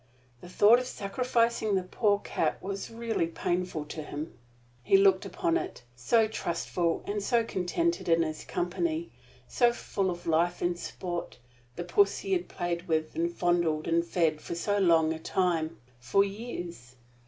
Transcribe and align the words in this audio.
The 0.41 0.49
thought 0.49 0.79
of 0.79 0.87
sacrificing 0.87 1.75
the 1.75 1.83
poor 1.83 2.17
cat 2.17 2.57
was 2.63 2.89
really 2.89 3.27
painful 3.27 3.85
to 3.85 4.01
him. 4.01 4.33
He 4.81 4.97
looked 4.97 5.27
upon 5.27 5.57
it 5.57 5.83
so 5.95 6.27
trustful 6.27 7.03
and 7.05 7.21
so 7.21 7.43
contented 7.43 8.09
in 8.09 8.23
his 8.23 8.43
company, 8.43 9.11
so 9.47 9.71
full 9.71 10.09
of 10.09 10.25
life 10.25 10.59
and 10.59 10.75
sport, 10.75 11.37
the 11.75 11.83
puss 11.83 12.17
he 12.17 12.33
had 12.33 12.49
played 12.49 12.87
with 12.87 13.13
and 13.13 13.31
fondled 13.31 13.87
and 13.87 14.03
fed 14.03 14.41
for 14.41 14.55
so 14.55 14.79
long 14.79 15.13
a 15.13 15.19
time 15.19 15.77
for 15.99 16.23
years. 16.23 16.95